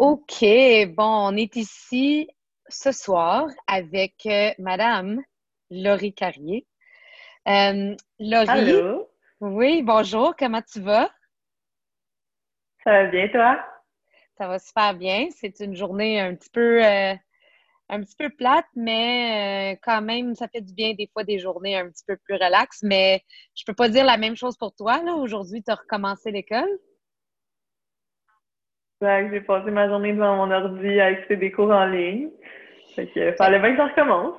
[0.00, 0.42] OK,
[0.96, 2.26] bon, on est ici
[2.70, 5.20] ce soir avec euh, Madame
[5.70, 6.66] Laurie Carrier.
[7.46, 8.48] Euh, Laurie?
[8.48, 9.10] Allô?
[9.40, 11.10] Oui, bonjour, comment tu vas?
[12.82, 13.62] Ça va bien, toi?
[14.38, 15.28] Ça va super bien.
[15.36, 17.14] C'est une journée un petit peu euh,
[17.90, 21.76] un petit peu plate, mais quand même, ça fait du bien des fois des journées
[21.76, 22.82] un petit peu plus relax.
[22.82, 23.22] Mais
[23.54, 25.02] je peux pas dire la même chose pour toi.
[25.02, 25.12] Là.
[25.16, 26.78] Aujourd'hui, tu as recommencé l'école?
[29.02, 32.28] J'ai passé ma journée devant mon ordi à écouter des cours en ligne.
[32.94, 34.34] Fait que fallait bien que ça recommence.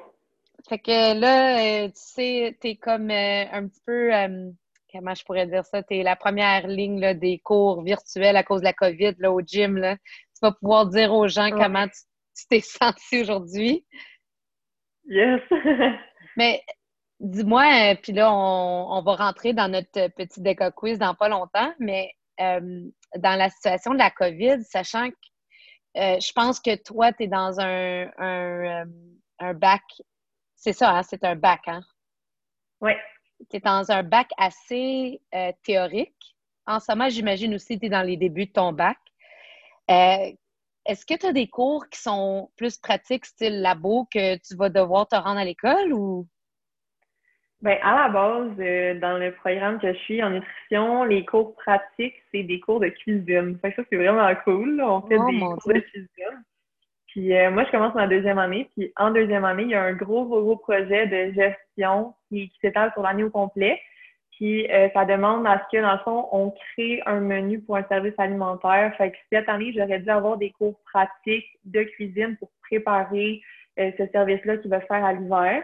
[0.69, 4.51] Fait que là, euh, tu sais, t'es comme euh, un petit peu, euh,
[4.93, 8.59] comment je pourrais dire ça, t'es la première ligne là, des cours virtuels à cause
[8.59, 9.77] de la COVID là, au gym.
[9.77, 9.95] Là.
[9.95, 11.63] Tu vas pouvoir dire aux gens Ouais.
[11.63, 13.83] comment tu t'es senti aujourd'hui.
[15.05, 15.41] Yes!
[16.37, 16.61] Mais
[17.19, 21.15] dis-moi, euh, puis là, on, on va rentrer dans notre euh, petit déco quiz dans
[21.15, 25.15] pas longtemps, mais euh, dans la situation de la COVID, sachant que
[25.97, 28.85] euh, je pense que toi, tu es dans un, un, euh,
[29.39, 29.81] un bac,
[30.55, 31.81] c'est ça, hein, c'est un bac, hein?
[32.79, 32.97] ouais.
[33.49, 36.15] Tu es dans un bac assez euh, théorique.
[36.67, 38.97] En ce moment, j'imagine aussi que tu es dans les débuts de ton bac.
[39.87, 44.69] Est-ce que tu as des cours qui sont plus pratiques, style labo, que tu vas
[44.69, 46.27] devoir te rendre à l'école ou?
[47.61, 51.55] Ben, à la base, euh, dans le programme que je suis en nutrition, les cours
[51.55, 53.57] pratiques, c'est des cours de cuisine.
[53.61, 54.77] Fait que ça, c'est vraiment cool.
[54.77, 54.91] là.
[54.91, 56.43] On fait Oh, des cours de cuisine.
[57.07, 58.67] Puis euh, moi, je commence ma deuxième année.
[58.75, 62.49] Puis en deuxième année, il y a un gros, gros, gros projet de gestion qui,
[62.49, 63.79] qui s'étale sur l'année au complet.
[64.31, 67.75] Puis euh, ça demande à ce que, dans le fond, on crée un menu pour
[67.77, 68.95] un service alimentaire.
[68.97, 73.41] Fait que cette année, j'aurais dû avoir des cours pratiques de cuisine pour préparer
[73.77, 75.63] euh, ce service-là qui va se faire à l'hiver.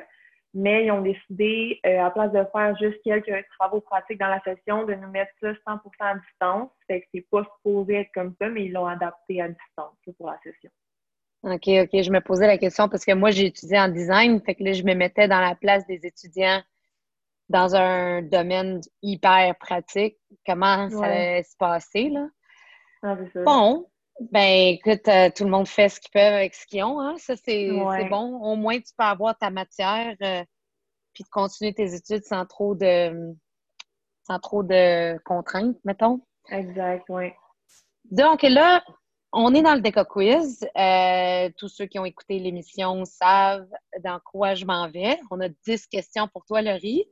[0.59, 4.41] Mais ils ont décidé, euh, à place de faire juste quelques travaux pratiques dans la
[4.41, 6.71] session, de nous mettre ça 100% à distance.
[6.87, 10.13] Fait que c'est pas supposé être comme ça, mais ils l'ont adapté à distance là,
[10.17, 10.71] pour la session.
[11.43, 12.01] OK, OK.
[12.01, 14.41] Je me posais la question parce que moi, j'ai étudié en design.
[14.41, 16.63] Fait que là, je me mettais dans la place des étudiants
[17.49, 20.17] dans un domaine hyper pratique.
[20.45, 21.05] Comment ça Ouais.
[21.05, 22.27] allait se passer, là?
[23.03, 23.15] Ah.
[23.45, 23.85] Bon,
[24.31, 27.15] ben écoute, euh, tout le monde fait ce qu'ils peuvent avec ce qu'ils ont, hein?
[27.17, 28.09] Ça, c'est Ouais.
[28.09, 28.39] bon.
[28.41, 30.43] Au moins, tu peux avoir ta matière euh,
[31.13, 33.35] puis de continuer tes études sans trop de
[34.23, 36.21] sans trop de contraintes, mettons.
[36.49, 37.31] Exact, oui.
[38.11, 38.83] Donc là,
[39.31, 40.67] on est dans le Déco Quiz.
[40.77, 43.69] Euh, tous ceux qui ont écouté l'émission savent
[44.03, 45.17] dans quoi je m'en vais.
[45.31, 47.05] On a 10 questions pour toi, Laurie.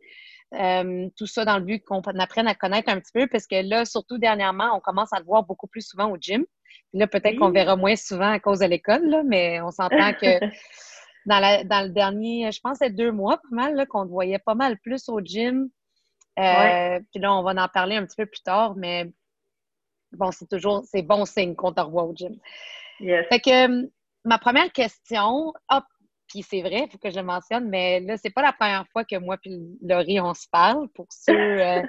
[0.54, 3.62] Euh, tout ça dans le but qu'on apprenne à connaître un petit peu, parce que
[3.68, 6.46] là, surtout dernièrement, on commence à te voir beaucoup plus souvent au gym.
[6.92, 7.38] Puis là, peut-être Oui.
[7.38, 10.40] qu'on verra moins souvent à cause de l'école, là, mais on s'entend que
[11.26, 14.12] dans, la- dans le dernier, je pense, c'est deux mois, pas mal, là, qu'on te
[14.12, 15.70] voyait pas mal plus au gym.
[16.38, 17.02] Euh, Ouais.
[17.12, 19.12] Puis là, on va en parler un petit peu plus tard, mais
[20.12, 22.38] bon, c'est toujours, c'est bon signe qu'on te revoit au gym.
[23.00, 23.26] Yes.
[23.30, 23.88] Fait que euh,
[24.26, 25.84] ma première question, hop,
[26.28, 28.86] puis c'est vrai, il faut que je le mentionne, mais là, c'est pas la première
[28.92, 30.88] fois que moi puis Laurie, on se parle.
[30.90, 31.82] Pour ceux, euh,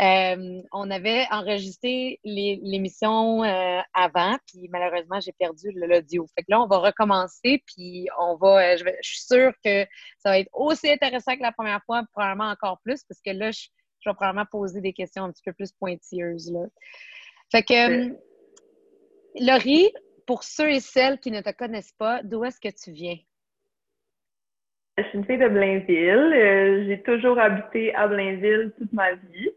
[0.00, 6.26] euh, on avait enregistré l'émission euh, avant, puis malheureusement, j'ai perdu l'audio.
[6.36, 9.52] Fait que là, on va recommencer, puis on va, euh, je, vais- je suis sûre
[9.64, 9.84] que
[10.18, 13.50] ça va être aussi intéressant que la première fois, probablement encore plus, parce que là,
[13.50, 13.66] je,
[14.00, 16.52] je vais probablement poser des questions un petit peu plus pointilleuses.
[16.52, 16.66] Là.
[17.50, 18.14] Fait que,
[19.40, 19.90] Laurie,
[20.26, 23.16] pour ceux et celles qui ne te connaissent pas, d'où est-ce que tu viens?
[24.98, 26.32] Je suis une fille de Blainville.
[26.34, 29.50] Euh, j'ai toujours habité à Blainville toute ma vie.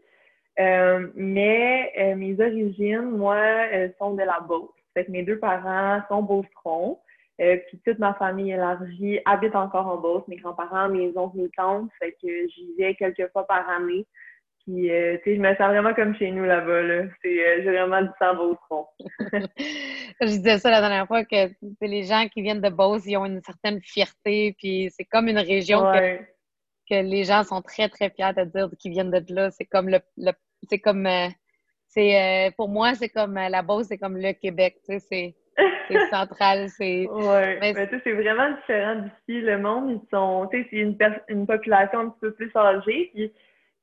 [0.58, 4.70] Euh, mais euh, mes origines, moi, euh, sont de la Beauce.
[4.94, 6.98] Fait que mes deux parents sont beaucerons.
[7.40, 10.26] Euh, puis toute ma famille élargie habite encore en Beauce.
[10.28, 11.90] Mes grands-parents, mes oncles, mes tantes.
[11.98, 14.06] Fait que j'y vais quelques fois par année.
[14.64, 16.82] Puis, euh, tu sais, je me sens vraiment comme chez nous là-bas.
[16.82, 17.04] Là.
[17.20, 18.86] C'est, euh, j'ai vraiment du sang beauceron.
[20.20, 21.48] je disais ça la dernière fois que
[21.80, 25.28] c'est les gens qui viennent de Beauce, ils ont une certaine fierté, puis c'est comme
[25.28, 26.18] une région Ouais.
[26.18, 26.24] que
[26.90, 29.50] les gens sont très, très fiers de dire qu'ils viennent de là.
[29.50, 30.32] C'est comme le, le-
[30.68, 31.28] c'est comme euh,
[31.86, 35.00] c'est euh, pour moi, c'est comme euh, la Beauce, c'est comme le Québec, tu sais,
[35.00, 35.36] c'est
[35.88, 39.40] c'est central, c'est Ouais, Mais mais tu sais, c'est vraiment différent d'ici.
[39.42, 40.96] Le monde, ils sont, tu sais, c'est une,
[41.28, 43.10] une population un petit peu plus âgée.
[43.14, 43.32] Puis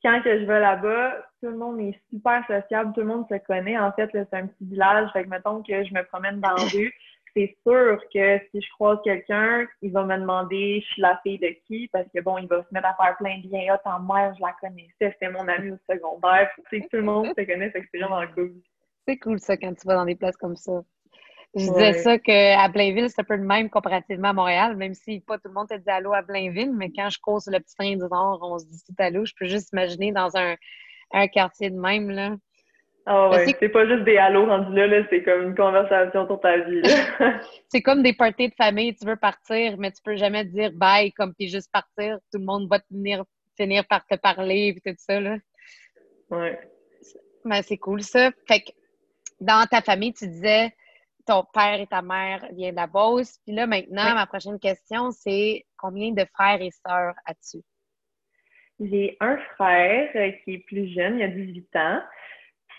[0.03, 3.37] quand que je vais là-bas, tout le monde est super sociable, tout le monde se
[3.45, 3.77] connaît.
[3.77, 5.09] En fait, c'est un petit village.
[5.13, 6.93] Fait que mettons que je me promène dans la rue,
[7.35, 11.39] c'est sûr que si je croise quelqu'un, il va me demander je suis la fille
[11.39, 13.73] de qui, parce que bon, il va se mettre à faire plein de liens.
[13.73, 16.49] Ah, ta mère, je la connaissais, c'était mon amie au secondaire.
[16.69, 18.53] Tu sais, tout le monde se connaît, c'est vraiment cool.
[19.07, 20.81] c'est cool ça quand tu vas dans des places comme ça.
[21.55, 25.19] Je disais ça qu'à Blainville, c'est un peu le même comparativement à Montréal, même si
[25.21, 27.59] pas tout le monde te dit allô à Blainville, mais quand je cours sur le
[27.59, 29.25] petit train du Nord, on se dit tout allô.
[29.25, 30.55] Je peux juste imaginer dans un,
[31.11, 32.35] un quartier de même, là.
[33.11, 36.39] Ah ouais, c'est pas juste des halos rendus là, là c'est comme une conversation sur
[36.41, 36.83] ta vie.
[37.67, 41.11] c'est comme des parties de famille, tu veux partir, mais tu peux jamais dire bye
[41.13, 42.19] comme puis juste partir.
[42.31, 43.23] Tout le monde va venir,
[43.57, 45.19] finir par te parler et tout ça.
[45.19, 45.37] Là.
[46.29, 46.59] Ouais.
[47.45, 48.29] Ben, c'est cool ça.
[48.47, 48.71] Fait que
[49.41, 50.71] dans ta famille, tu disais
[51.25, 53.39] ton père et ta mère viennent de la Beauce.
[53.43, 57.63] Puis là, maintenant, ma prochaine question, c'est combien de frères et sœurs as-tu?
[58.79, 60.11] J'ai un frère
[60.43, 62.01] qui est plus jeune, il a 18 ans.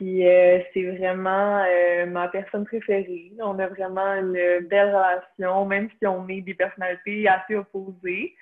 [0.00, 3.32] Puis euh, c'est vraiment euh, ma personne préférée.
[3.38, 4.32] On a vraiment une
[4.66, 8.34] belle relation, même si on est des personnalités assez opposées.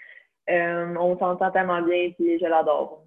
[0.47, 3.03] on s'entend tellement bien et je l'adore.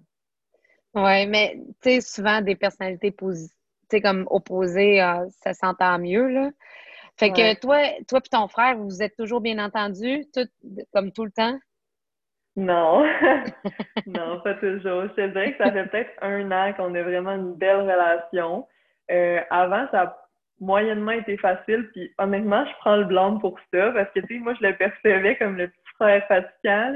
[0.94, 3.56] Oui, mais tu sais, souvent des personnalités positives,
[4.02, 4.98] comme opposées,
[5.30, 6.50] ça s'entend mieux, là.
[7.16, 10.46] Fait que toi, toi et ton frère, vous êtes toujours bien entendus, tout,
[10.92, 11.58] comme tout le temps?
[12.56, 13.04] Non,
[14.06, 15.04] non, pas toujours.
[15.04, 18.66] Je te dirais que ça fait peut-être un an qu'on a vraiment une belle relation.
[19.10, 20.22] Euh, avant, ça a
[20.60, 24.40] moyennement été facile, puis honnêtement, je prends le blanc pour ça, parce que, tu sais,
[24.40, 26.92] moi, je le percevais comme le petit frère fatigant,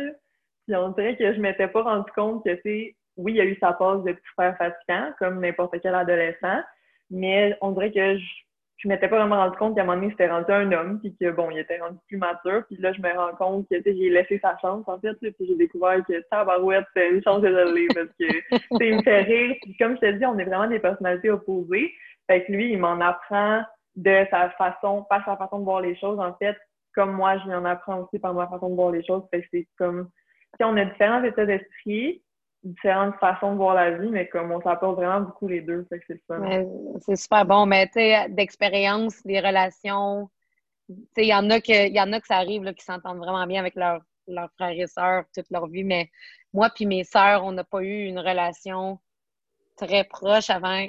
[0.67, 3.41] puis on dirait que je m'étais pas rendu compte que, tu sais, oui, il y
[3.41, 6.61] a eu sa pause de petit frère fatigant, comme n'importe quel adolescent,
[7.11, 8.25] mais on dirait que je
[8.87, 11.12] je m'étais pas vraiment rendu compte qu'à un moment donné, c'était rendu un homme, puis
[11.21, 12.62] que bon, il était rendu plus mature.
[12.69, 15.56] Puis là, je me rends compte que j'ai laissé sa chance, en fait, puis j'ai
[15.56, 19.56] découvert que tabarouette, c'est une chance de le parce que il me fait rire.
[19.62, 21.93] Puis comme je te dis, on est vraiment des personnalités opposées.
[22.29, 23.62] Fait que lui, il m'en apprend
[23.97, 26.56] de sa façon, pas sa façon de voir les choses, en fait,
[26.94, 29.25] comme moi, je lui en apprends aussi par ma façon de voir les choses.
[29.33, 30.11] Fait que c'est comme
[30.56, 32.23] si on a différents états d'esprit,
[32.66, 35.98] différentes façons de voir la vie, mais comme on s'apporte vraiment beaucoup les deux, fait
[36.00, 36.38] que c'est ça.
[37.00, 40.28] C'est super bon, mais tu sais, d'expérience, des relations,
[40.88, 42.84] tu sais, il y en a que, y en a que ça arrive, là, qui
[42.84, 44.02] s'entendent vraiment bien avec leurs
[44.56, 46.10] frères et sœurs toute leur vie, mais
[46.52, 48.98] moi puis mes sœurs, on n'a pas eu une relation
[49.76, 50.86] très proche avant,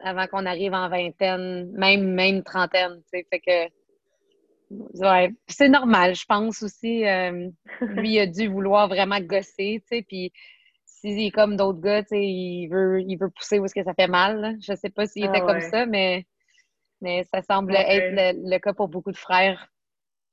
[0.00, 3.76] avant qu'on arrive en vingtaine, même, même trentaine, tu sais, fait que
[4.70, 7.06] Ouais, c'est normal, je pense aussi.
[7.06, 7.48] Euh,
[7.80, 10.32] lui, il a dû vouloir vraiment gosser, tu sais, puis
[11.00, 13.84] s'il est comme d'autres gars, tu sais, il veut, il veut pousser où est-ce que
[13.84, 14.56] ça fait mal.
[14.60, 16.24] Je sais pas s'il était ah comme ça, mais,
[17.00, 19.68] mais ça semble être le, cas pour beaucoup de frères.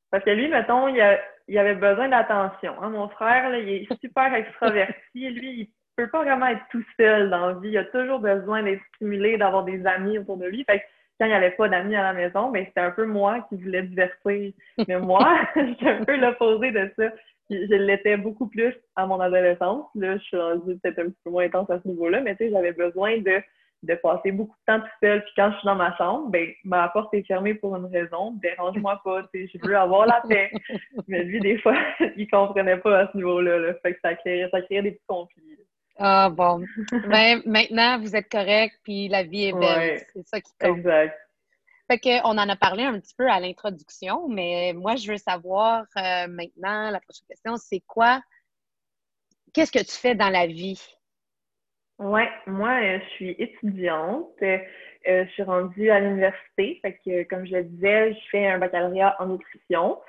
[0.10, 2.82] Parce que lui, mettons, il, a, il avait besoin d'attention.
[2.82, 2.90] Hein.
[2.90, 5.30] Mon frère, là, il est super extraverti.
[5.30, 7.70] lui, il peut pas vraiment être tout seul dans la vie.
[7.70, 10.64] Il a toujours besoin d'être stimulé, d'avoir des amis autour de lui.
[10.64, 10.86] Fait que
[11.20, 13.58] quand il n'y avait pas d'amis à la maison, ben, c'était un peu moi qui
[13.58, 14.54] voulais divertir.
[14.88, 17.12] Mais moi, j'étais un peu l'opposé de ça
[17.50, 19.86] je l'étais beaucoup plus à mon adolescence.
[19.96, 22.46] Là, je suis rendue peut-être un petit peu moins intense à ce niveau-là, mais tu
[22.46, 23.42] sais, j'avais besoin de,
[23.84, 25.24] de passer beaucoup de temps tout seul.
[25.24, 28.32] Puis quand je suis dans ma chambre, ben ma porte est fermée pour une raison.
[28.42, 30.52] Dérange-moi pas, tu sais, je veux avoir la paix.
[31.08, 31.76] mais lui, des fois,
[32.18, 33.60] il comprenait pas à ce niveau-là.
[33.60, 33.74] Là.
[33.82, 35.58] Fait que ça créait, ça créait des petits conflits.
[35.98, 36.64] Ah bon.
[37.10, 40.00] ben, maintenant, vous êtes correct, puis la vie est belle.
[40.14, 40.78] C'est ça qui compte.
[40.78, 41.16] Exact.
[41.90, 45.84] Fait qu'on en a parlé un petit peu à l'introduction, mais moi, je veux savoir
[45.98, 48.22] euh, maintenant, la prochaine question, c'est quoi?
[49.54, 50.82] Qu'est-ce que tu fais dans la vie?
[52.00, 54.32] Oui, moi, euh, je suis étudiante.
[54.42, 54.58] Euh,
[55.06, 56.80] je suis rendue à l'université.
[56.82, 60.00] Fait que, comme je le disais, je fais un baccalauréat en nutrition.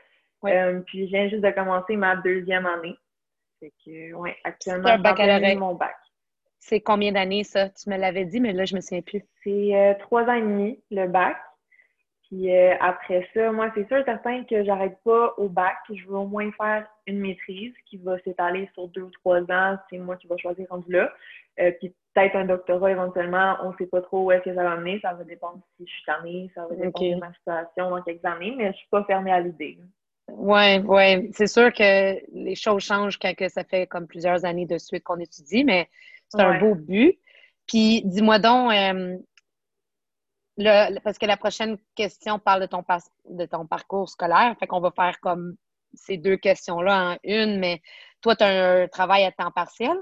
[0.42, 2.96] puis, je viens juste de commencer ma deuxième année.
[3.58, 5.96] Fait que, ouais, actuellement, je mon bac.
[6.60, 7.68] C'est combien d'années, ça?
[7.68, 9.22] Tu me l'avais dit, mais là, je me souviens plus.
[9.42, 11.36] C'est trois ans et demi, le bac.
[12.28, 15.76] Puis euh, après ça, moi, c'est sûr certain que j'arrête pas au bac.
[15.92, 19.76] Je veux au moins faire une maîtrise qui va s'étaler sur deux ou trois ans.
[19.90, 21.12] C'est moi qui vais choisir rendu là.
[21.60, 23.56] Euh, puis peut-être un doctorat éventuellement.
[23.62, 25.00] On ne sait pas trop où est-ce que ça va mener.
[25.00, 26.50] Ça va dépendre si je suis tannée.
[26.54, 28.54] Ça va dépendre de ma situation dans quelques années.
[28.56, 29.78] Mais je suis pas fermée à l'idée.
[30.28, 31.30] Oui, oui.
[31.32, 35.18] C'est sûr que les choses changent quand ça fait comme plusieurs années de suite qu'on
[35.18, 35.88] étudie, mais
[36.28, 37.18] c'est un beau but.
[37.66, 39.16] Puis dis-moi donc, euh,
[40.56, 42.84] parce que la prochaine question parle de ton,
[43.28, 44.54] de ton parcours scolaire.
[44.58, 45.56] Fait qu'on va faire comme
[45.94, 47.80] ces deux questions-là en une, mais
[48.20, 49.96] toi, tu as un travail à temps partiel?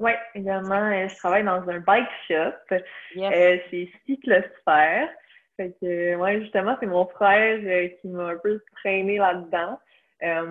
[0.00, 2.54] Oui, également, euh, je travaille dans un bike shop.
[2.70, 5.08] Euh, c'est Cyclosphère.
[5.56, 9.78] Fait que, ouais, justement, c'est mon frère euh, qui m'a un peu traîné là-dedans.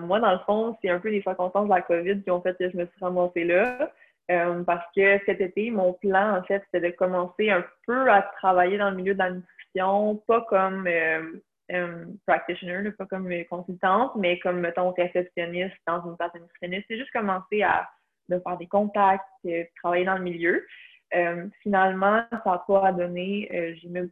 [0.06, 2.56] moi, dans le fond, c'est un peu les circonstances de la COVID qui ont fait
[2.56, 3.90] que je me suis ramassée là.
[4.32, 8.22] Euh, parce que cet été, mon plan, en fait, c'était de commencer un peu à
[8.22, 14.38] travailler dans le milieu de la nutrition, pas comme euh, practitioner, pas comme consultante, mais
[14.38, 16.86] comme, mettons, réceptionniste dans une place nutritionniste.
[16.88, 17.88] C'est juste commencer à
[18.28, 20.66] de faire des contacts, euh, travailler dans le milieu.
[21.62, 23.76] finalement, ça n'a pas donné.
[23.78, 24.08] j'ai même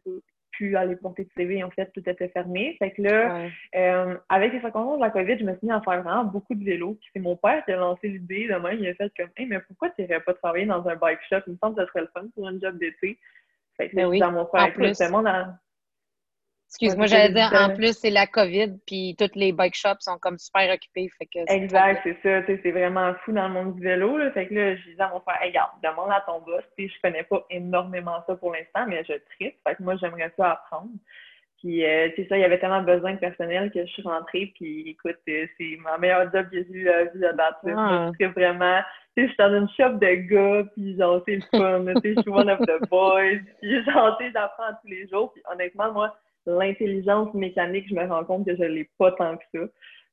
[0.51, 1.63] pu aller porter de CV.
[1.63, 2.75] En fait, tout était fermé.
[2.79, 5.81] Fait que là, euh, avec les circonstances de la COVID, je me suis mis à
[5.81, 6.97] faire vraiment beaucoup de vélo.
[6.99, 8.77] Puis c'est mon père qui a lancé l'idée de même.
[8.79, 11.41] Il a fait comme, hey, mais pourquoi tu n'irais pas travailler dans un bike shop?
[11.47, 13.17] Il me semble que ce serait le fun pour un job d'été.
[13.77, 14.97] Fait que ben oui, dans mon frère, plus.
[16.71, 20.37] Excuse-moi, j'allais dire, en plus, c'est la COVID, puis toutes les bike shops sont comme
[20.37, 21.09] super occupés.
[21.17, 22.45] Fait que exact, c'est ça.
[22.45, 24.17] C'est vraiment fou dans le monde du vélo.
[24.17, 24.31] Là.
[24.31, 26.63] Fait que là, je disais à mon frère, regarde, demande à ton boss.
[26.77, 29.55] Je connais pas énormément ça pour l'instant, mais je tripe.
[29.67, 30.91] Fait que moi, j'aimerais ça apprendre.
[31.57, 34.53] Puis, euh, c'est ça, il y avait tellement besoin de personnel que je suis rentrée.
[34.55, 37.57] Puis, écoute, euh, c'est ma meilleure job que j'ai eu à vie à date.
[37.67, 38.11] Ah.
[38.17, 38.79] Je vraiment,
[39.15, 41.85] tu sais, je suis dans une shop de gars, puis genre, c'est le fun.
[42.01, 43.41] Tu sais, je suis one of the boys.
[43.61, 45.33] Puis, genre, j'apprends tous les jours.
[45.33, 49.43] Puis, honnêtement, moi, l'intelligence mécanique, je me rends compte que je l'ai pas tant que
[49.53, 49.61] ça.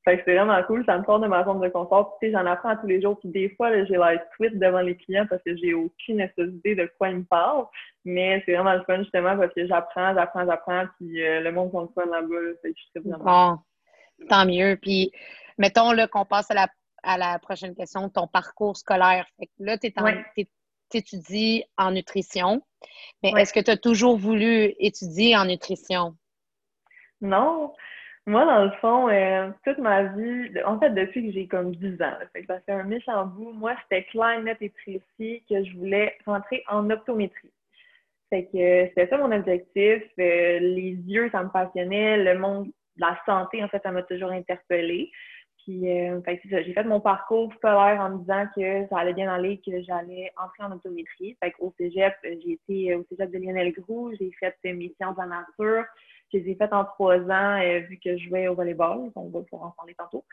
[0.05, 2.17] Fait que c'est vraiment cool, ça me sort de ma zone de confort.
[2.17, 3.19] Puis, tu sais, j'en apprends tous les jours.
[3.19, 6.89] Puis des fois, j'ai l'air tweet devant les clients parce que j'ai aucune idée de
[6.97, 7.65] quoi ils me parlent.
[8.05, 10.85] Mais c'est vraiment le fun, justement, parce que j'apprends, j'apprends, j'apprends.
[10.97, 12.35] Puis euh, le monde compte fun là-bas.
[12.61, 13.61] Fait que je vraiment...
[14.19, 14.77] Bon, tant mieux.
[14.81, 15.11] Puis,
[15.57, 16.67] mettons là qu'on passe à la,
[17.03, 19.27] à la prochaine question, ton parcours scolaire.
[19.37, 20.47] Fait que là, tu
[20.93, 22.61] étudies en nutrition.
[23.21, 26.15] Mais est-ce que tu as toujours voulu étudier en nutrition?
[27.21, 27.73] Non.
[28.25, 32.01] Moi, dans le fond, euh, toute ma vie, en fait, depuis que j'ai comme 10
[32.01, 35.63] ans, fait que ça fait un méchant bout, moi, c'était clair, net et précis que
[35.63, 37.51] je voulais rentrer en optométrie.
[38.29, 40.03] Fait que euh, c'était ça mon objectif.
[40.19, 42.17] Euh, les yeux, ça me passionnait.
[42.17, 45.11] Le monde de la santé, en fait, ça m'a toujours interpellée.
[45.63, 45.81] Puis,
[46.25, 49.81] fait j'ai fait mon parcours scolaire en me disant que ça allait bien aller, que
[49.81, 51.35] j'allais entrer en optométrie.
[51.43, 55.27] Fait qu'au cégep, j'ai été au cégep de Lionel Groux, j'ai fait mes sciences en
[55.27, 55.85] nature,
[56.31, 59.11] je les ai faites en trois ans euh, vu que je jouais au volleyball.
[59.15, 60.25] On va pouvoir en parler tantôt.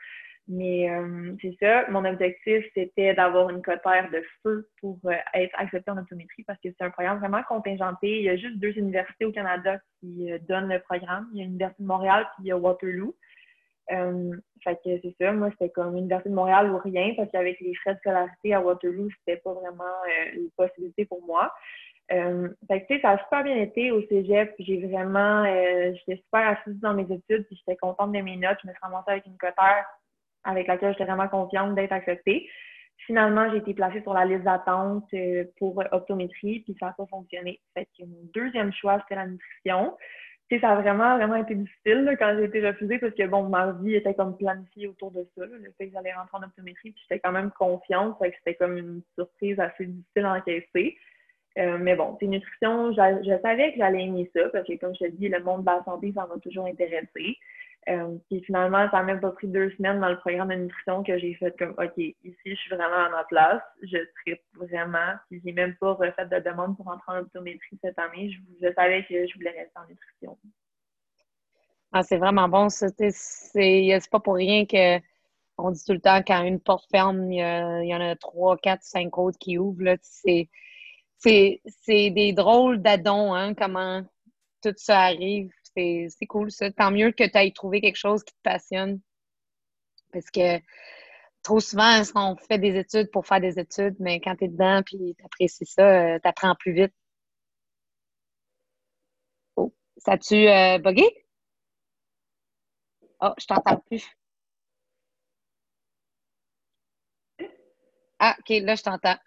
[0.47, 1.89] Mais euh, c'est ça.
[1.89, 6.59] Mon objectif, c'était d'avoir une cotère de feu pour euh, être acceptée en optométrie parce
[6.61, 8.19] que c'est un programme vraiment contingenté.
[8.19, 11.27] Il y a juste deux universités au Canada qui donnent le programme.
[11.33, 13.15] Il y a l'Université de Montréal puis il y a Waterloo.
[13.89, 15.33] fait que c'est ça.
[15.33, 18.61] Moi, c'était comme l'Université de Montréal ou rien parce qu'avec les frais de scolarité à
[18.61, 19.83] Waterloo, c'était pas vraiment
[20.33, 21.51] une possibilité pour moi.
[22.11, 24.53] Euh, fait que, ça a super bien été au cégep.
[24.59, 28.57] J'ai vraiment, euh, j'étais super assise dans mes études, puis j'étais contente de mes notes.
[28.63, 29.85] Je me suis ramassée avec une cotère
[30.43, 32.49] avec laquelle j'étais vraiment confiante d'être acceptée.
[33.05, 37.05] Finalement, j'ai été placée sur la liste d'attente euh, pour optométrie, puis ça n'a pas
[37.07, 37.59] fonctionné.
[37.73, 39.95] Fait que mon deuxième choix, c'était la nutrition.
[40.49, 43.73] sais, ça a vraiment, vraiment été difficile quand j'ai été refusée parce que, bon, ma
[43.73, 47.03] vie était comme planifiée autour de ça, le fait que j'allais rentrer en optométrie, puis
[47.03, 50.97] j'étais quand même confiante, fait que c'était comme une surprise assez difficile à encaisser.
[51.57, 55.05] Euh, mais bon, c'est nutrition, je, savais que j'allais aimer ça parce que, comme je
[55.05, 57.37] te dis, le monde de la santé, ça m'a toujours intéressé.
[57.89, 61.03] Euh, puis finalement, ça m'a même pas pris deux semaines dans le programme de nutrition
[61.03, 65.13] que j'ai fait comme, OK, ici, je suis vraiment à ma place, je tripe vraiment.
[65.29, 68.29] Puis j'ai même pas refait de demande pour entrer en optométrie cette année.
[68.61, 70.37] Je, savais que je voulais rester en nutrition.
[71.93, 72.87] Ah, c'est vraiment bon, ça.
[72.89, 74.99] C'est pas pour rien que
[75.57, 78.83] on dit tout le temps quand une porte ferme, il y, en a trois, quatre,
[78.83, 79.95] cinq autres qui ouvrent.
[80.01, 80.49] C'est
[81.19, 81.61] c'est
[82.11, 84.03] des drôles d'addons, hein, comment
[84.61, 85.49] tout ça arrive.
[85.75, 86.71] C'est cool, ça.
[86.71, 88.99] Tant mieux que tu aies trouvé quelque chose qui te passionne.
[90.11, 90.59] Parce que
[91.43, 94.79] trop souvent, on fait des études pour faire des études, mais quand tu es dedans
[94.93, 96.93] et tu apprécies ça, euh, tu apprends plus vite.
[99.55, 101.03] Oh, ça a-tu euh, bugué?
[103.21, 104.05] Oh, je t'entends plus.
[108.19, 109.17] Ah, OK, là, je t'entends.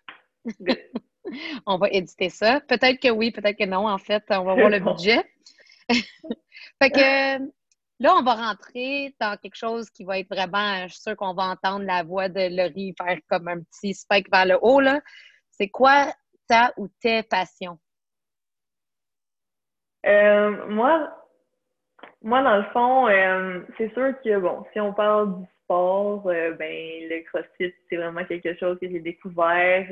[1.67, 2.61] on va éditer ça.
[2.61, 3.89] Peut-être que oui, peut-être que non.
[3.89, 5.23] En fait, on va voir le budget.
[5.89, 7.39] fait que
[8.01, 11.35] là, on va rentrer dans quelque chose qui va être vraiment, je suis sûre qu'on
[11.35, 14.81] va entendre la voix de Laurie faire comme un petit spike vers le haut.
[15.51, 16.13] C'est quoi
[16.49, 17.79] ta ou tes passions?
[20.07, 21.13] Euh, moi,
[22.23, 26.53] moi, dans le fond, euh, c'est sûr que, bon, si on parle du sport, euh,
[26.53, 29.87] ben, le CrossFit, c'est vraiment quelque chose que j'ai découvert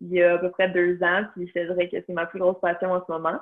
[0.00, 2.38] il y a à peu près deux ans, puis je dirais que c'est ma plus
[2.38, 3.38] grosse passion en ce moment.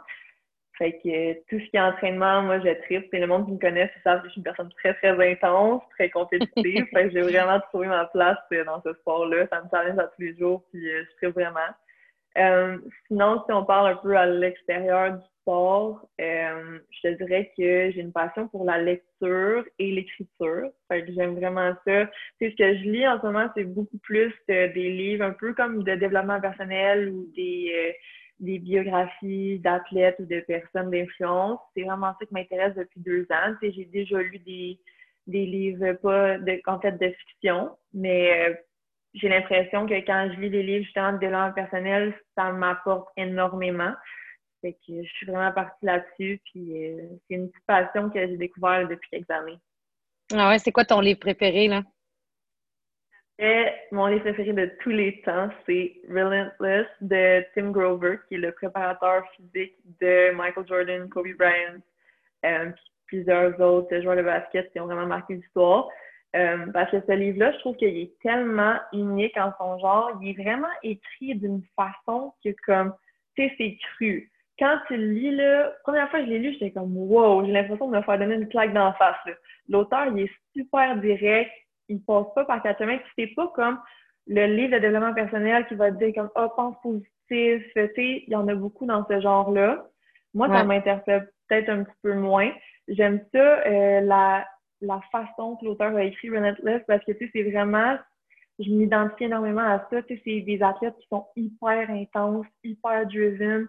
[0.79, 3.13] Fait que tout ce qui est entraînement, moi, je tripe.
[3.15, 5.33] Et le monde qui me connaît, ils savent que je suis une personne très, très
[5.33, 6.87] intense, très compétitive.
[6.93, 9.47] fait que j'ai vraiment trouvé ma place euh, dans ce sport-là.
[9.51, 11.73] Ça me challenge à tous les jours, puis euh, je tripe vraiment.
[12.37, 12.79] Euh,
[13.09, 17.91] sinon, si on parle un peu à l'extérieur du sport, euh, je te dirais que
[17.91, 20.71] j'ai une passion pour la lecture et l'écriture.
[20.91, 22.11] J'aime vraiment ça.
[22.41, 25.83] Ce que je lis en ce moment, c'est beaucoup plus des livres un peu comme
[25.83, 27.93] de développement personnel ou des, euh,
[28.41, 31.59] des biographies d'athlètes ou de personnes d'influence.
[31.75, 33.55] C'est vraiment ça qui m'intéresse depuis deux ans.
[33.63, 34.79] j'ai déjà lu des,
[35.27, 38.61] des livres, pas de, en fait de fiction, mais
[39.17, 43.93] j'ai l'impression que quand je lis des livres justement de développement personnel, ça m'apporte énormément.
[44.61, 46.41] Fait que je suis vraiment partie là-dessus.
[46.45, 49.59] Puis euh, c'est une petite passion que j'ai découvert depuis quelques années.
[50.33, 51.83] Ah ouais, c'est quoi ton livre préféré là?
[53.39, 58.39] Et mon livre préféré de tous les temps, c'est Relentless de Tim Grover, qui est
[58.39, 61.81] le préparateur physique de Michael Jordan, Kobe Bryant,
[62.47, 62.71] euh,
[63.07, 65.87] plusieurs autres joueurs de basket qui ont vraiment marqué l'histoire.
[66.37, 70.11] Euh, parce que ce livre-là, je trouve qu'il est tellement unique en son genre.
[70.21, 72.93] Il est vraiment écrit d'une façon que, comme,
[73.37, 74.31] tu sais, c'est cru.
[74.59, 77.53] Quand tu le lis, là, première fois que je l'ai lu, j'étais comme, wow, j'ai
[77.53, 79.17] l'impression de me faire donner une claque d'en face.
[79.69, 81.51] L'auteur, il est super direct,
[81.89, 82.99] il passe pas par quatre chemins.
[83.17, 83.79] C'est pas comme
[84.27, 87.11] le livre de développement personnel qui va te dire comme, oh, pense positif.
[87.29, 89.87] Tu sais, il y en a beaucoup dans ce genre-là.
[90.35, 92.51] Moi, ça m'interpelle peut-être un petit peu moins.
[92.89, 94.47] J'aime ça, euh, la,
[94.81, 97.99] la façon que l'auteur a écrit Relentless parce que, tu sais, c'est vraiment,
[98.59, 100.03] je m'identifie énormément à ça.
[100.03, 103.69] Tu sais, c'est des athlètes qui sont hyper intenses, hyper driven,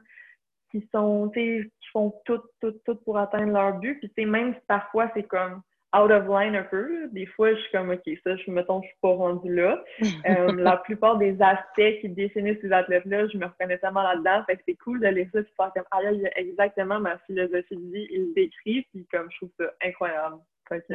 [0.71, 3.99] qui sont, tu sais, qui font tout, tout, tout pour atteindre leur but.
[3.99, 5.61] Puis, tu sais, même si parfois c'est comme
[5.95, 8.87] out of line un peu, des fois, je suis comme, OK, ça, je, mettons, je
[8.87, 9.83] suis pas rendue là.
[10.27, 14.43] Euh, la plupart des aspects qui dessinaient ces athlètes-là, je me reconnais tellement là-dedans.
[14.45, 16.37] Fait que c'est cool de lire ça, puis faire comme, ah là, il y a
[16.37, 20.37] exactement ma philosophie de vie, il décrit, puis comme, je trouve ça incroyable.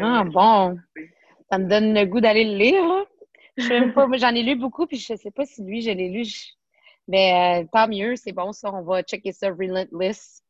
[0.00, 0.78] Ah, bon.
[1.50, 3.06] Ça me donne le goût d'aller le lire,
[3.56, 6.08] Je sais pas, j'en ai lu beaucoup, puis je sais pas si lui, je l'ai
[6.08, 6.24] lu.
[7.08, 8.72] Mais euh, tant mieux, c'est bon, ça.
[8.72, 10.42] On va checker ça, Relentless.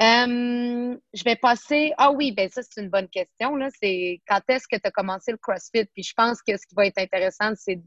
[0.00, 1.92] Euh, je vais passer.
[1.98, 3.58] Ah oui, ben ça, c'est une bonne question.
[3.82, 5.84] C'est quand est-ce que tu as commencé le CrossFit?
[5.92, 7.80] Puis je pense que ce qui va être intéressant, c'est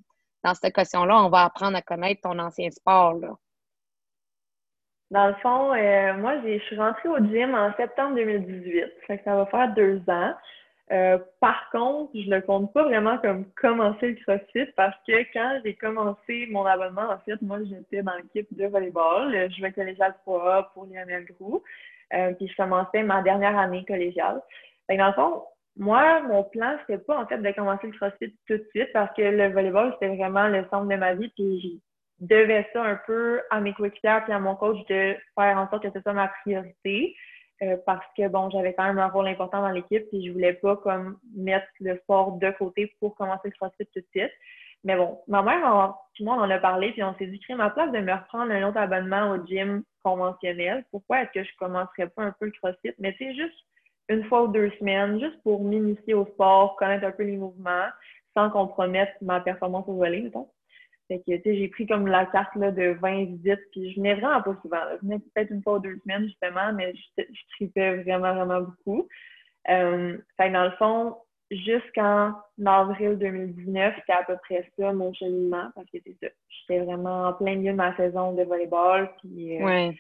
[0.43, 3.13] dans cette question-là, on va apprendre à connaître ton ancien sport.
[3.13, 3.29] Là.
[5.13, 8.86] Dans le fond, euh, moi, je suis rentrée au gym en septembre 2018.
[9.05, 10.34] Ça, ça va faire deux ans.
[10.91, 15.13] Euh, par contre, je ne le compte pas vraiment comme commencer le CrossFit parce que
[15.32, 19.51] quand j'ai commencé mon abonnement, en fait, moi, j'étais dans l'équipe de volleyball.
[19.51, 21.62] Je jouais collégial 3A pour Lionel Groux.
[22.15, 24.41] Euh, puis je commençais ma dernière année collégiale.
[24.89, 25.43] dans le fond,
[25.77, 29.15] moi, mon plan, c'était pas en fait de commencer le CrossFit tout de suite parce
[29.15, 31.32] que le volleyball, c'était vraiment le centre de ma vie.
[32.27, 35.84] Devais ça un peu à mes coéquipières puis à mon coach de faire en sorte
[35.84, 37.15] que ce soit ma priorité.
[37.62, 40.53] Euh, parce que bon, j'avais quand même un rôle important dans l'équipe puis je voulais
[40.53, 44.31] pas comme mettre le sport de côté pour commencer le CrossFit tout de suite.
[44.83, 47.55] Mais bon, ma mère, tout le monde en a parlé, puis on s'est dit, créer
[47.55, 50.83] ma place de me reprendre un autre abonnement au gym conventionnel.
[50.92, 52.92] Pourquoi est-ce que je commencerais pas un peu le CrossFit?
[53.00, 53.55] Mais c'est juste
[54.09, 57.88] une fois ou deux semaines, juste pour m'initier au sport, connaître un peu les mouvements,
[58.33, 60.50] sans compromettre ma performance au volet, mettons.
[61.19, 64.15] Que, tu sais, j'ai pris comme la carte là, de 20 visites, puis je venais
[64.15, 64.81] vraiment pas souvent.
[64.93, 67.23] Je venais peut-être une fois ou deux semaines, justement, mais je,
[67.55, 69.07] tripais vraiment, vraiment beaucoup.
[69.69, 71.15] Euh, dans le fond,
[71.51, 72.33] jusqu'en
[72.65, 77.55] avril 2019, c'était à peu près ça mon cheminement parce que j'étais vraiment en plein
[77.55, 79.11] milieu de ma saison de volleyball.
[79.19, 79.91] Puis euh,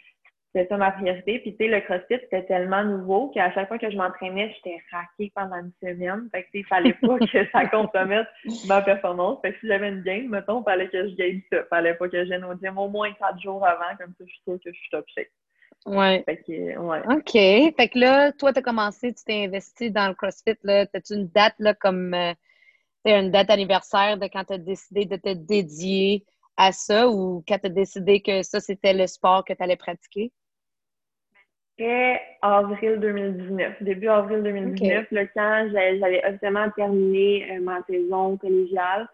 [0.53, 1.39] c'était ça ma priorité.
[1.39, 4.77] Puis tu sais, le CrossFit, c'était tellement nouveau qu'à chaque fois que je m'entraînais, j'étais
[4.91, 6.29] raquée pendant une semaine.
[6.31, 8.27] Fait que il fallait pas que ça compromette
[8.67, 9.39] ma performance.
[9.41, 11.63] Fait que si j'avais une game, mettons, il fallait que je gagne ça.
[11.69, 14.41] Fallait pas que je au gym au moins quatre jours avant, comme ça je suis
[14.43, 15.27] sûre que je suis top shape.
[15.85, 16.23] Ouais.
[16.25, 17.01] Fait que, ouais.
[17.09, 17.75] OK.
[17.75, 20.55] Fait que là, toi, tu as commencé, tu t'es investi dans le CrossFit.
[20.67, 22.33] As-tu une date là, comme euh,
[23.05, 26.25] une date anniversaire de quand tu as décidé de te dédier
[26.57, 29.75] à ça ou quand tu as décidé que ça, c'était le sport que tu allais
[29.75, 30.31] pratiquer?
[31.77, 33.81] C'était avril 2019.
[33.81, 39.07] Début avril 2019, le quand j'avais officiellement terminé euh, ma saison collégiale,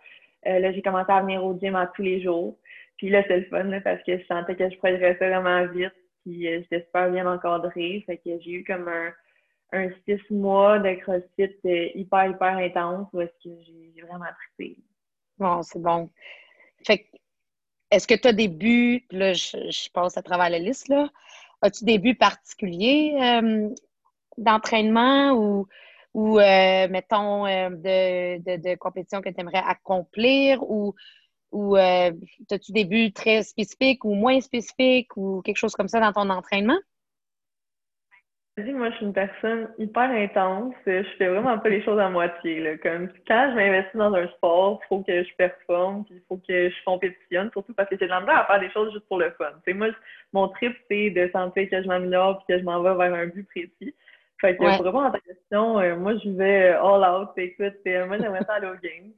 [0.48, 2.58] euh, là, j'ai commencé à venir au gym à tous les jours.
[2.98, 5.93] Puis là, c'est le fun parce que je sentais que je progressais vraiment vite
[6.30, 8.04] puis euh, j'étais super bien encadrée.
[8.06, 9.12] Fait que j'ai eu comme un,
[9.72, 14.26] un six mois de CrossFit euh, hyper, hyper intense où est-ce que j'ai vraiment
[14.58, 14.78] trippé.
[15.38, 16.10] Bon, c'est bon.
[16.86, 17.06] Fait
[17.91, 21.10] est-ce que tu as des buts, là, je, passe à travers la liste, là.
[21.62, 23.69] As-tu des buts particuliers euh,
[24.38, 25.67] d'entraînement ou,
[26.13, 30.95] ou mettons, de, de, de, compétition que tu aimerais accomplir ou
[31.52, 32.12] ou euh,
[32.52, 36.30] as-tu des buts très spécifiques ou moins spécifiques ou quelque chose comme ça dans ton
[36.30, 36.78] entraînement?
[38.67, 40.74] Moi, je suis une personne hyper intense.
[40.86, 42.60] Je fais vraiment pas les choses à moitié.
[42.60, 42.78] Là.
[42.78, 46.38] Comme quand je m'investis dans un sport, il faut que je performe, puis il faut
[46.38, 49.32] que je compétitionne, surtout parce que j'ai de à faire des choses juste pour le
[49.32, 49.52] fun.
[49.74, 49.88] moi,
[50.34, 53.28] mon trip, c'est de sentir que je m'améliore puis que je m'en vais vers un
[53.28, 53.95] but précis.
[54.41, 57.30] Fait que pour répondre à ta question, euh, moi, je vais all out.
[57.36, 59.12] Écoute, euh, moi, j'aimerais ça aller au game.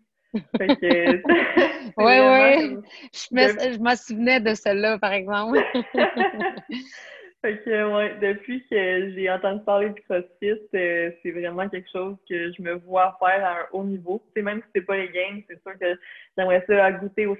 [0.58, 1.22] Fait que,
[1.98, 2.78] oui, oui.
[3.14, 5.60] Je me, souvenais de celle-là, par exemple.
[7.42, 12.16] fait que, ouais, depuis que j'ai entendu parler du CrossFit, euh, c'est vraiment quelque chose
[12.30, 14.22] que je me vois faire à un haut niveau.
[14.28, 16.00] Tu sais, même si c'est pas les games, c'est sûr que
[16.38, 17.38] j'aimerais ça goûter aux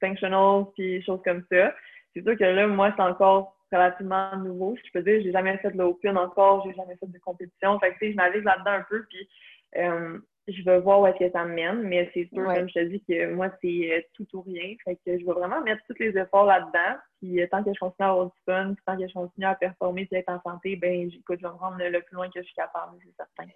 [0.00, 1.74] functionals puis choses comme ça.
[2.14, 4.76] C'est sûr que là, moi, c'est encore relativement nouveau.
[4.84, 7.78] Je peux dire, j'ai jamais fait de l'open encore, j'ai jamais fait de compétition.
[7.80, 9.28] Fait que, tu sais, je navigue là-dedans un peu, puis
[9.76, 12.74] euh, je veux voir où est-ce que ça me mène, mais c'est sûr, comme je
[12.74, 14.74] te dis, que moi, c'est euh, tout ou rien.
[14.84, 16.98] Fait que je vais vraiment mettre tous les efforts là-dedans.
[17.20, 19.54] Puis euh, tant que je continue à avoir du fun, tant que je continue à
[19.54, 22.40] performer et être en santé, ben écoute, je vais me rendre le plus loin que
[22.40, 23.50] je suis capable, c'est certain.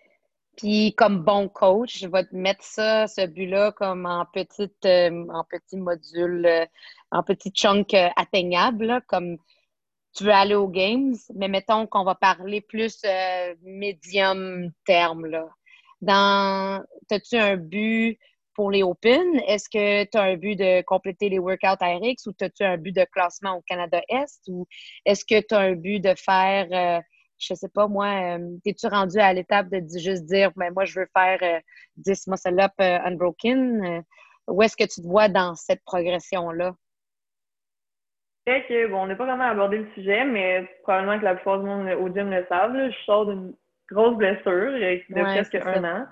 [0.57, 5.27] Puis comme bon coach, je vais te mettre ça, ce but-là, comme en petite, euh,
[5.31, 6.47] en petit module,
[7.11, 9.39] en petit chunk atteignable, comme
[10.15, 13.03] tu veux aller aux games, mais mettons qu'on va parler plus
[13.63, 15.49] médium terme, là
[16.03, 18.19] dans, as-tu un but
[18.55, 19.41] pour les Open?
[19.47, 22.95] Est-ce que tu as un but de compléter les workouts RX ou as-tu un but
[22.95, 24.43] de classement au Canada-Est?
[24.49, 24.67] Ou
[25.07, 27.01] est-ce que tu as un but de faire, euh,
[27.39, 30.85] je sais pas moi, euh, es-tu rendu à l'étape de juste dire, mais ben, moi,
[30.85, 31.63] je veux faire
[31.97, 34.05] 10 euh, muscle-up unbroken?
[34.49, 36.75] où est-ce que tu te vois dans cette progression-là?
[38.45, 41.61] Fait que, bon, on n'a pas vraiment abordé le sujet, mais probablement que la plupart
[41.61, 42.91] du monde au gym le savent.
[42.91, 43.55] Je sors d'une
[43.91, 46.07] grosse blessure de presque un an.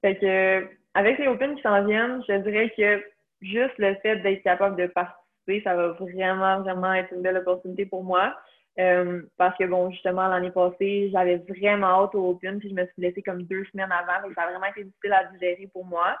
[0.00, 3.02] Fait que, avec les Open qui s'en viennent, je dirais que
[3.42, 7.86] juste le fait d'être capable de participer, ça va vraiment, vraiment être une belle opportunité
[7.86, 8.34] pour moi.
[8.78, 12.84] Euh, parce que, bon, justement, l'année passée, j'avais vraiment hâte au Open, puis je me
[12.84, 15.84] suis blessée comme deux semaines avant, donc ça a vraiment été difficile à digérer pour
[15.84, 16.16] moi.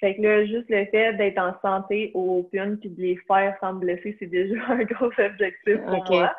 [0.00, 3.56] Fait que là, juste le fait d'être en santé au Open, puis de les faire
[3.60, 6.34] sans me blesser, c'est déjà un gros objectif pour moi.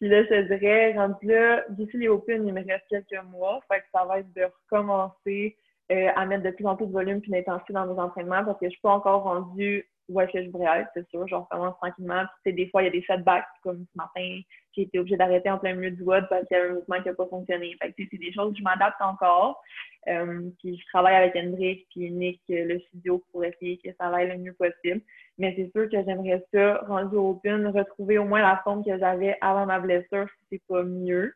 [0.00, 3.60] Puis là, je te dirais, rendu là, d'ici les Open, il me reste quelques mois.
[3.68, 5.56] Fait que ça va être de recommencer
[5.92, 8.58] euh, à mettre de plus en plus de volume puis d'intensité dans mes entraînements parce
[8.58, 11.26] que je suis pas encore rendue où est-ce que je voudrais être, c'est sûr.
[11.26, 12.24] Je recommence tranquillement.
[12.44, 14.40] Puis, des fois, il y a des setbacks, comme ce matin,
[14.74, 17.00] j'ai été obligée d'arrêter en plein milieu du WOD parce qu'il y avait un mouvement
[17.00, 17.76] qui n'a pas fonctionné.
[17.80, 19.62] Fait que, c'est des choses, je m'adapte encore.
[20.08, 24.28] Euh, puis, je travaille avec Hendrik puis Nick, le studio, pour essayer que ça aille
[24.28, 25.00] le mieux possible.
[25.38, 28.98] Mais c'est sûr que j'aimerais ça, rendu au Open, retrouver au moins la forme que
[28.98, 31.32] j'avais avant ma blessure, si c'est pas mieux.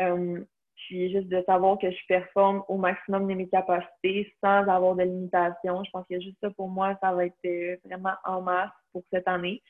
[0.00, 0.40] Euh,
[0.86, 5.02] puis juste de savoir que je performe au maximum de mes capacités sans avoir de
[5.02, 5.82] limitation.
[5.84, 9.02] Je pense que juste ça pour moi, ça va être euh, vraiment en masse pour
[9.12, 9.62] cette année.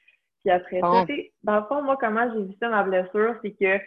[0.42, 1.06] Puis après ça,
[1.44, 3.80] dans le fond, moi, comment j'ai vu ça, ma blessure, c'est que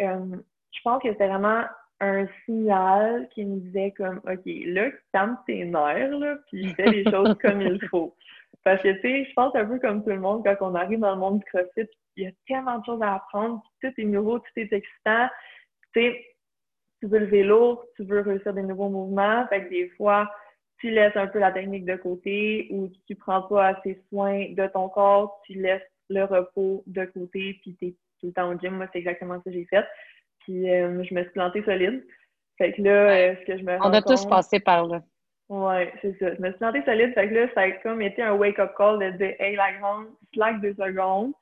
[0.00, 0.36] euh,
[0.72, 1.64] je pense que c'était vraiment
[2.00, 7.04] un signal qui me disait comme OK, là, calme tes nerfs, là, puis fais les
[7.10, 8.16] choses comme il faut.
[8.64, 11.00] Parce que, tu sais, je pense un peu comme tout le monde, quand on arrive
[11.00, 14.04] dans le monde du CrossFit, il y a tellement de choses à apprendre, tout est
[14.04, 15.28] nouveau, tout est excitant.
[15.94, 16.26] Tu sais,
[17.00, 19.46] tu veux lever lourd, tu veux réussir des nouveaux mouvements.
[19.48, 20.30] Fait que des fois,
[20.78, 24.66] tu laisses un peu la technique de côté ou tu prends pas assez soin de
[24.66, 28.58] ton corps, tu laisses le repos de côté, puis tu es tout le temps au
[28.58, 28.76] gym.
[28.76, 29.86] Moi, c'est exactement ce que j'ai fait.
[30.40, 32.04] Puis euh, je me suis plantée solide.
[32.58, 35.02] Fait que là, euh, ce que je me On a tous passé par là.
[35.48, 36.34] Ouais, c'est ça.
[36.34, 37.14] Je me suis plantée solide.
[37.14, 40.06] Fait que là, ça a comme été un wake-up call de dire Hey, la grande,
[40.34, 41.32] slack deux secondes,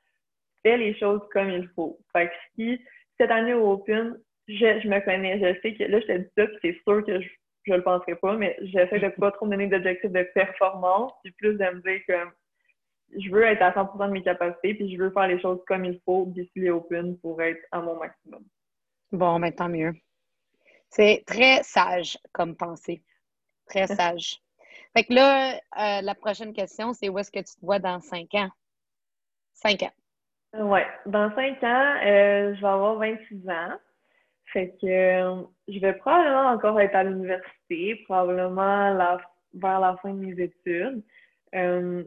[0.63, 1.99] fais les choses comme il faut.
[2.13, 2.81] Fait que si
[3.19, 4.17] cette année au Open,
[4.49, 7.21] je, je me connais, je sais que là, je te dis ça, c'est sûr que
[7.21, 7.29] je,
[7.67, 11.33] je le penserai pas, mais j'essaie de pas trop me donner d'objectifs de performance, puis
[11.33, 15.01] plus de me dire que je veux être à 100% de mes capacités, puis je
[15.01, 18.43] veux faire les choses comme il faut d'ici les Open pour être à mon maximum.
[19.13, 19.93] Bon, ben tant mieux.
[20.91, 23.03] C'est très sage comme pensée.
[23.67, 24.41] Très sage.
[24.97, 28.01] Fait que là, euh, la prochaine question, c'est où est-ce que tu te vois dans
[28.01, 28.49] cinq ans?
[29.53, 29.93] Cinq ans.
[30.55, 30.81] Oui.
[31.07, 33.79] Dans cinq ans, euh, je vais avoir 26 ans.
[34.53, 38.97] Fait que euh, je vais probablement encore être à l'université, probablement
[39.55, 41.03] vers la fin de mes études.
[41.55, 42.05] Euh,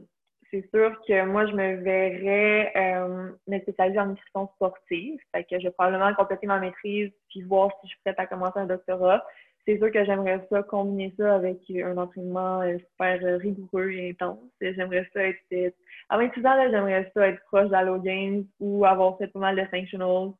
[0.50, 5.18] c'est sûr que moi, je me verrais euh, me spécialiser en nutrition sportive.
[5.32, 8.26] Fait que je vais probablement compléter ma maîtrise puis voir si je suis prête à
[8.26, 9.24] commencer un doctorat.
[9.64, 14.40] C'est sûr que j'aimerais ça combiner ça avec un entraînement super rigoureux et intense.
[14.60, 15.72] J'aimerais ça être
[16.08, 19.64] à 26 ans, j'aimerais ça être proche d'Allo Games ou avoir fait pas mal de
[19.70, 20.32] sanctionals.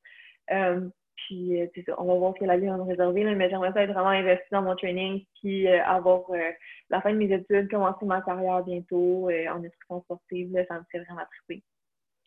[1.26, 1.66] Puis, euh,
[1.98, 4.08] on va voir ce que la vie va nous réserver, mais j'aimerais ça être vraiment
[4.08, 6.50] investi dans mon training, puis euh, avoir euh,
[6.90, 11.00] la fin de mes études, commencer ma carrière bientôt en nutrition sportive, ça me fait
[11.00, 11.62] vraiment triper.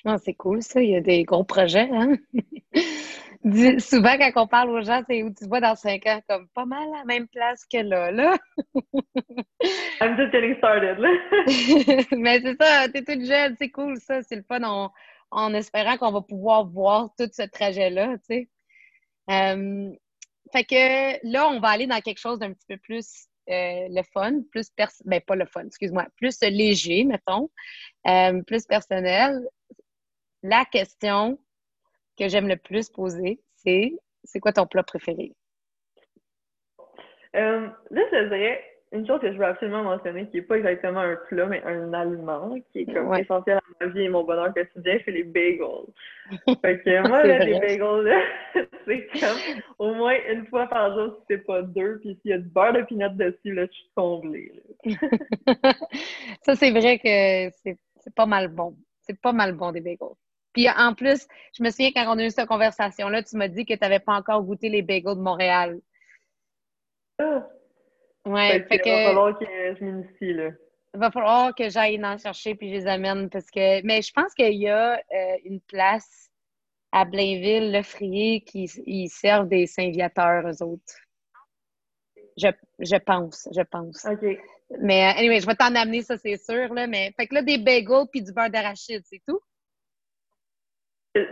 [0.05, 0.81] Ah, c'est cool, ça.
[0.81, 2.15] Il y a des gros projets, hein?
[3.79, 6.65] Souvent, quand on parle aux gens, c'est où tu vois dans cinq ans, comme pas
[6.65, 8.35] mal à la même place que là, là.
[10.01, 11.09] I'm just getting started, là.
[12.17, 14.21] Mais c'est ça, t'es toute jeune, c'est cool, ça.
[14.23, 14.91] C'est le fun en,
[15.31, 18.49] en espérant qu'on va pouvoir voir tout ce trajet-là, tu sais.
[19.29, 19.91] Euh,
[20.51, 24.01] fait que là, on va aller dans quelque chose d'un petit peu plus euh, le
[24.13, 24.71] fun, plus
[25.05, 27.49] ben pas le fun, excuse-moi, plus léger, mettons,
[28.07, 29.47] euh, plus personnel.
[30.43, 31.39] La question
[32.17, 35.33] que j'aime le plus poser, c'est c'est quoi ton plat préféré?
[37.33, 41.15] là, je dirais, une chose que je veux absolument mentionner, qui n'est pas exactement un
[41.27, 44.97] plat, mais un aliment, qui est comme essentiel à ma vie et mon bonheur quotidien,
[45.03, 45.87] c'est les bagels.
[46.61, 48.23] fait que moi, là, les bagels,
[48.85, 49.37] c'est comme
[49.79, 52.47] au moins une fois par jour, si c'est pas deux, puis s'il y a du
[52.47, 54.51] beurre de pinot dessus, là, je suis comblée.
[56.43, 58.75] ça, c'est vrai que c'est pas mal bon.
[59.01, 60.15] C'est pas mal bon, des bagels.
[60.53, 63.65] Puis en plus, je me souviens quand on a eu cette conversation-là, tu m'as dit
[63.65, 65.79] que tu n'avais pas encore goûté les bagels de Montréal.
[67.19, 67.45] Ah!
[68.25, 70.49] Ouais, fait, que, va falloir que je m'initie, là.
[70.93, 73.85] Il va falloir que j'aille en chercher puis je les amène parce que.
[73.85, 76.29] Mais je pense qu'il y a euh, une place
[76.91, 80.95] à Blainville, le Frier, qui ils servent des Saint-Viateurs, eux autres.
[82.37, 82.47] Je,
[82.79, 84.05] je pense, je pense.
[84.05, 84.39] OK.
[84.81, 86.73] Mais euh, anyway, je vais t'en amener, ça, c'est sûr.
[86.73, 87.11] Là, mais...
[87.17, 89.39] Fait que là, des bagels puis du beurre d'arachide, c'est tout?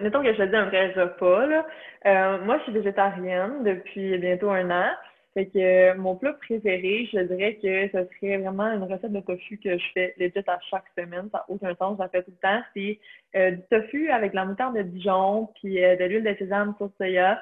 [0.01, 1.45] Mettons que je dis un vrai repas.
[1.45, 1.65] Là.
[2.05, 4.91] Euh, moi, je suis végétarienne depuis bientôt un an.
[5.33, 9.19] Fait que euh, mon plat préféré, je dirais que ce serait vraiment une recette de
[9.19, 11.27] tofu que je fais legit à chaque semaine.
[11.31, 12.61] Ça n'a aucun sens, je la fais tout le temps.
[12.75, 12.99] C'est
[13.35, 16.91] euh, du tofu avec la moutarde de Dijon, puis euh, de l'huile de sésame sur
[16.97, 17.41] soya.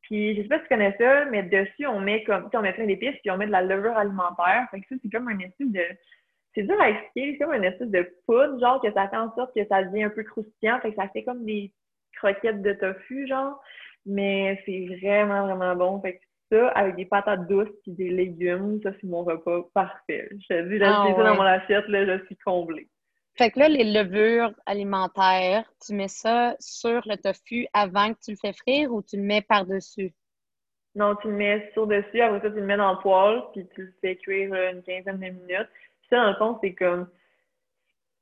[0.00, 2.72] puis je sais pas si tu connais ça, mais dessus, on met comme on met
[2.72, 4.66] plein d'épices, puis on met de la levure alimentaire.
[4.70, 5.84] Fait que ça, c'est comme un espèce de.
[6.54, 9.34] C'est dur à expliquer, c'est comme une espèce de poudre, genre que ça fait en
[9.34, 10.80] sorte que ça devient un peu croustillant.
[10.80, 11.70] Fait que ça fait comme des
[12.16, 13.60] croquettes de tofu, genre.
[14.06, 16.00] Mais c'est vraiment, vraiment bon.
[16.00, 20.28] Fait que ça avec des patates douces et des légumes, ça c'est mon repas parfait.
[20.30, 22.88] Je dis, là, ah, ça dans mon assiette, là, je suis comblée.
[23.36, 28.32] Fait que là, les levures alimentaires, tu mets ça sur le tofu avant que tu
[28.32, 30.12] le fais frire ou tu le mets par-dessus?
[30.94, 33.82] Non, tu le mets sur-dessus, après ça, tu le mets dans le poêle, puis tu
[33.82, 35.70] le fais cuire une quinzaine de minutes.
[36.00, 37.08] Puis ça, dans le fond, c'est comme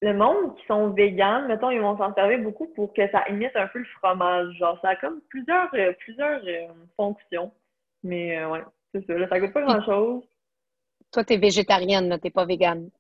[0.03, 3.55] le monde qui sont véganes, mettons, ils vont s'en servir beaucoup pour que ça imite
[3.55, 4.55] un peu le fromage.
[4.55, 7.53] Genre, ça a comme plusieurs, euh, plusieurs euh, fonctions.
[8.03, 9.15] Mais euh, ouais, c'est ça.
[9.15, 10.25] Là, ça goûte pas grand-chose.
[11.13, 12.91] Toi, t'es végétarienne, t'es pas végane.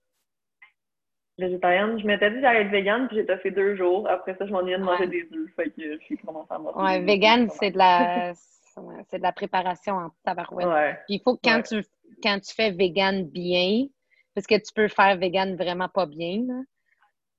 [1.39, 1.99] Végétarienne.
[1.99, 4.09] Je m'étais dit que j'allais être végane, puis j'ai fait deux jours.
[4.09, 5.51] Après ça, je m'ennuyais de manger des œufs.
[5.57, 6.79] Fait que je suis commencé à manger.
[6.79, 8.35] Ouais, végane, c'est de la.
[8.35, 10.67] c'est de la préparation en tabarouette.
[10.67, 10.99] Ouais.
[11.07, 11.85] Puis il faut que quand, tu,
[12.23, 13.87] quand tu fais végane bien,
[14.35, 16.63] parce que tu peux faire végane vraiment pas bien, là.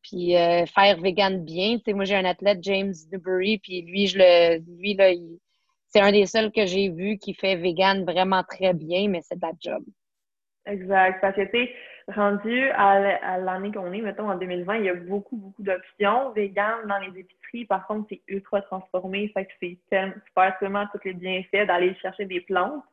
[0.01, 4.07] Puis euh, faire vegan bien, tu sais, moi j'ai un athlète, James Newbury, puis lui,
[4.07, 5.39] je le, lui, là, il,
[5.91, 9.41] c'est un des seuls que j'ai vu qui fait vegan vraiment très bien, mais c'est
[9.41, 9.83] la job.
[10.65, 11.19] Exact.
[11.21, 11.69] Parce que, tu
[12.07, 16.87] rendu à l'année qu'on est, mettons en 2020, il y a beaucoup, beaucoup d'options vegan
[16.87, 17.65] dans les épiceries.
[17.65, 19.29] Par contre, c'est ultra transformé.
[19.33, 19.77] Fait que c'est
[20.25, 22.83] super tellement tous les bienfaits d'aller chercher des plantes.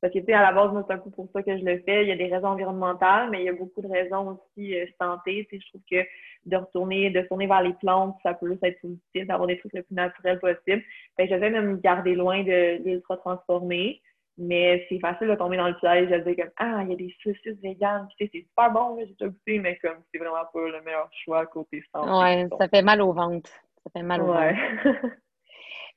[0.00, 1.78] Parce que, tu sais, à la base, c'est un peu pour ça que je le
[1.80, 2.04] fais.
[2.04, 4.86] Il y a des raisons environnementales, mais il y a beaucoup de raisons aussi euh,
[5.00, 5.46] santé.
[5.50, 6.06] Tu sais, je trouve que
[6.46, 9.72] de retourner, de tourner vers les plantes, ça peut juste être positif, d'avoir des trucs
[9.72, 10.82] le plus naturels possible.
[11.16, 14.00] Fait que je vais même garder loin de l'ultra transformé.
[14.40, 16.96] Mais c'est facile de tomber dans le piège de dire comme Ah, il y a
[16.96, 20.44] des saucisses véganes, tu sais, c'est super bon, j'ai déjà goûté, mais comme c'est vraiment
[20.52, 22.08] pas le meilleur choix côté santé.
[22.08, 23.50] Ouais, ça fait mal au ventre.
[23.82, 24.54] Ça fait mal au ouais.
[24.84, 25.06] ventre.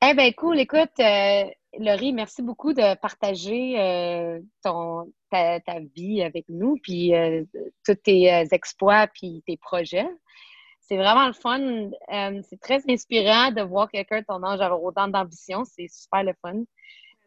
[0.03, 0.59] eh bien, cool.
[0.59, 1.43] Écoute, euh,
[1.77, 5.59] Laurie, merci beaucoup de partager euh, ton, ta,
[5.95, 7.43] vie avec nous, puis euh,
[7.85, 10.09] tous tes exploits, puis tes projets.
[10.81, 11.91] C'est vraiment le fun.
[12.49, 15.63] c'est très inspirant de voir quelqu'un de ton âge avoir autant d'ambition.
[15.65, 16.63] C'est super le fun.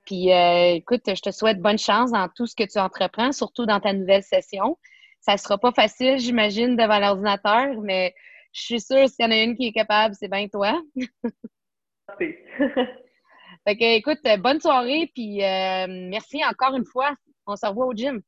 [0.05, 3.81] Puis écoute, je te souhaite bonne chance dans tout ce que tu entreprends, surtout dans
[3.81, 4.77] ta nouvelle session.
[5.21, 8.15] Ça sera pas facile, j'imagine, devant l'ordinateur, mais
[8.53, 10.83] je suis sûre s'il y en a une qui est capable, c'est bien toi.
[13.67, 17.15] Fait que, écoute, bonne soirée, puis euh, merci encore une fois.
[17.47, 18.21] On se revoit au gym.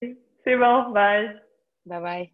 [0.00, 1.40] C'est bon, bye.
[1.86, 2.32] Bye bye.